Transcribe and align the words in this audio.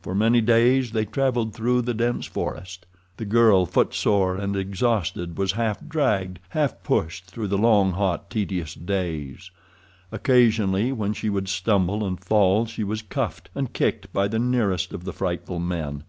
For 0.00 0.14
many 0.14 0.40
days 0.40 0.92
they 0.92 1.04
traveled 1.04 1.52
through 1.52 1.82
the 1.82 1.92
dense 1.92 2.26
forest. 2.26 2.86
The 3.16 3.24
girl, 3.24 3.66
footsore 3.66 4.36
and 4.36 4.54
exhausted, 4.54 5.36
was 5.36 5.50
half 5.58 5.84
dragged, 5.88 6.38
half 6.50 6.84
pushed 6.84 7.26
through 7.28 7.48
the 7.48 7.58
long, 7.58 7.90
hot, 7.94 8.30
tedious 8.30 8.74
days. 8.74 9.50
Occasionally, 10.12 10.92
when 10.92 11.14
she 11.14 11.28
would 11.28 11.48
stumble 11.48 12.06
and 12.06 12.22
fall, 12.24 12.66
she 12.66 12.84
was 12.84 13.02
cuffed 13.02 13.50
and 13.56 13.72
kicked 13.72 14.12
by 14.12 14.28
the 14.28 14.38
nearest 14.38 14.92
of 14.92 15.02
the 15.02 15.12
frightful 15.12 15.58
men. 15.58 16.04